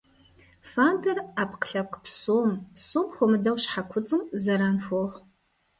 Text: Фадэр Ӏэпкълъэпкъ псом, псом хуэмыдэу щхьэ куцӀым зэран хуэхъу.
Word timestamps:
Фадэр 0.69 1.17
Ӏэпкълъэпкъ 1.33 1.97
псом, 2.03 2.49
псом 2.75 3.07
хуэмыдэу 3.13 3.57
щхьэ 3.63 3.83
куцӀым 3.89 4.21
зэран 4.43 4.77
хуэхъу. 4.85 5.21